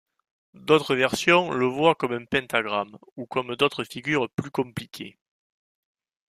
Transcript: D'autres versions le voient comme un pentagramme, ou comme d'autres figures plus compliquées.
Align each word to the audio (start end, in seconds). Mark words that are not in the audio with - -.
D'autres 0.55 0.95
versions 0.95 1.51
le 1.51 1.67
voient 1.67 1.93
comme 1.93 2.13
un 2.13 2.25
pentagramme, 2.25 2.97
ou 3.17 3.27
comme 3.27 3.55
d'autres 3.55 3.83
figures 3.83 4.31
plus 4.31 4.49
compliquées. 4.49 5.19